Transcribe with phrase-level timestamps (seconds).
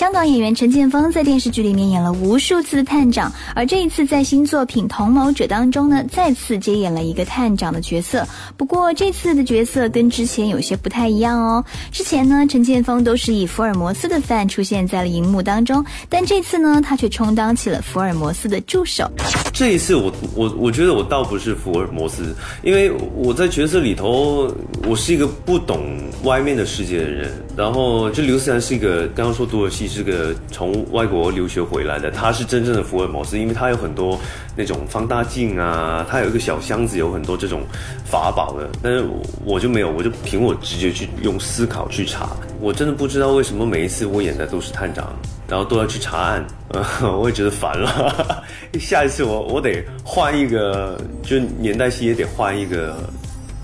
[0.00, 8.26] 香港演员陈建锋在电视剧里面演了无数次的探长，而这一次在新作品《同谋者》当中呢，再次接演了一个探长的角色。
[8.56, 11.62] 不过这次的角色跟之前有些不太一样哦。
[11.92, 19.06] 之前呢，陈建锋都是以福尔摩斯的范出现在了荧幕当中，但这次呢，他却充当起了福尔摩斯的助手。
[19.52, 24.50] 这一次我我我觉得我倒不是福尔摩斯，因为我在角色里头，
[24.88, 27.30] 我是一个不懂外面的世界的人。
[27.54, 34.18] 然后，就刘思然是一个刚刚说多了戏是个从外国留学回来的，他是真正的福尔摩斯，因为他有很多
[34.56, 37.62] 那种放大镜啊，他有一个小箱子，有很多这种
[38.04, 38.68] 法宝的。
[38.80, 39.04] 但是
[39.44, 42.30] 我就没有，我就凭我直接去用思考去查。
[42.60, 45.12] 我真的不知道为什么每一次我演的都是探长，
[45.48, 46.46] 然后都要去查案，
[47.18, 48.44] 我也觉得烦了。
[48.78, 52.96] 下一次我我得换一个，就年代戏也得换一个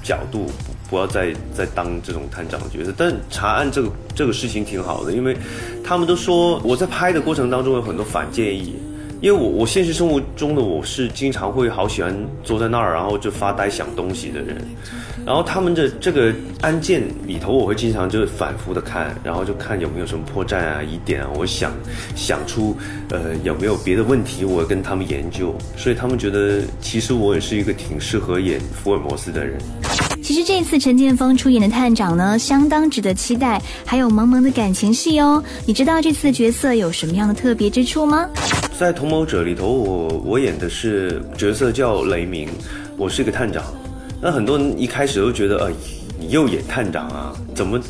[0.02, 0.50] 角度。
[0.88, 5.36] 不要再再当这种探长的角色，但查案这个这个事情挺好的，因为
[5.82, 8.74] 他们都说我在拍的过程当中有很多反建议，
[9.20, 12.14] 因为我我现实生活中的我是经常会好喜欢
[12.44, 14.56] 坐在那儿，然后就发呆想东西的人，
[15.24, 21.72] 然后他们的这个案件里头，我会经常就是反复的看，然后就看有没有什么破绽啊、疑点啊，我想
[22.14, 22.76] 想出
[23.10, 29.58] 呃有没有别的问题，我跟他们研究，所以他们觉得其实我也是一个挺适合演福尔摩斯的人。
[30.22, 35.42] 其实这次陈建锋出演的探长呢，相当值得期待，还有萌萌的感情戏哦。
[35.64, 38.28] 你知道这次的角色有什么样的特别之处吗？
[38.78, 42.46] 在《同谋者》里头，我我演的是角色叫雷鸣，
[42.98, 43.64] 我是一个探长。
[44.20, 45.70] 那很多人一开始都觉得，呃，
[46.20, 47.32] 你又演探长啊？
[47.54, 47.80] 怎么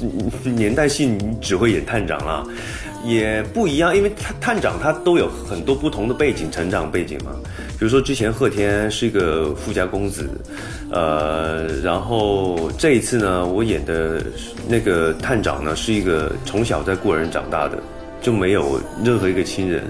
[0.45, 2.45] 年代戏你只会演探长啦？
[3.05, 7.33] 也不一样，因为探探长他都有很多不同的背景、成长背景嘛。
[7.77, 10.29] 比如说之前贺天是一个富家公子，
[10.93, 14.23] 呃，然后这一次呢，我演的
[14.69, 17.77] 那个探长呢是一个从小在孤儿院长大的，
[18.23, 19.83] 就没有任何一个亲人。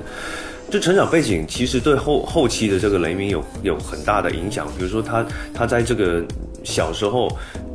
[0.70, 4.66] 就成长背景其实对后后期的这个雷鸣有有很大的影响。
[4.76, 6.24] 比如说他他在这个
[6.64, 7.28] 小时候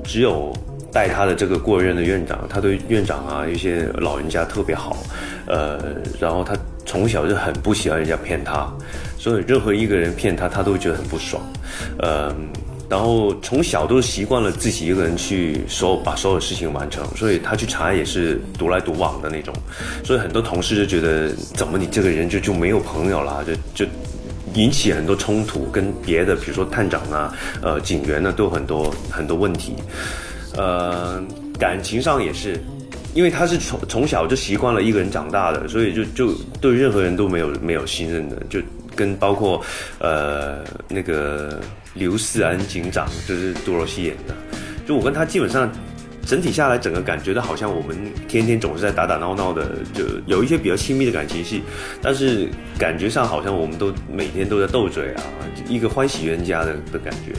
[0.04, 0.54] 只有
[0.92, 4.98] 带他的这个孤儿院的院长，他对院长啊一些老人家特别好，
[5.48, 5.80] 呃，
[6.20, 6.54] 然后他
[6.86, 8.70] 从小就很不喜欢人家骗他。
[9.18, 11.42] 所以任何一个人骗他，他都会觉得很不爽，
[12.00, 12.50] 嗯，
[12.92, 19.56] 然后从小都习惯了自己一个人去所有把所有事情完成，所以他去查也是独来独往的那种，
[20.04, 23.90] 所以很多同事就觉得怎么你这个人就就没有朋友啦，就就
[24.56, 29.74] 引起很多冲突，跟别的比如说探长啊、呃警员呢都有很多很多问题，
[30.58, 31.24] 呃，
[31.58, 32.62] 感情上也是，
[33.14, 38.60] 因为他是从从小就习惯了一个人长大的，所以就就对任何人都没有没有信任的就。
[39.02, 39.60] 跟包括，
[39.98, 41.60] 呃，那个
[41.96, 44.36] 刘思安警长，就是杜若溪演的，
[44.88, 45.68] 就我跟他基本上
[46.24, 47.98] 整体下来，整个感觉到好像我们
[48.28, 51.64] 天天总是在打打闹闹的，就有一些比较亲密的感情戏，
[52.00, 52.48] 但是
[52.78, 55.24] 感觉上好像我们都每天都在斗嘴啊，
[55.68, 57.34] 一个欢喜冤家的的感觉。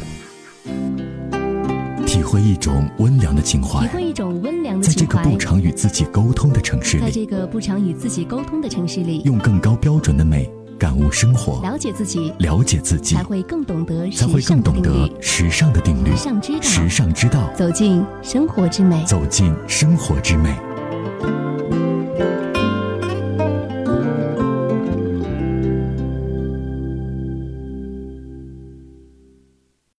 [2.05, 10.51] 体会一种温良的情怀，体会一种温良的情怀，在这个不常与自己沟通的城市里，在这个不常与自己沟通的城市里，用更高标准的美。
[10.83, 16.11] 感悟生活，了解自己，了解自己，才会更懂得才会更懂得时尚的定律。
[16.11, 20.72] 时尚之道，时尚之道，走进生活之美，走进生活之美。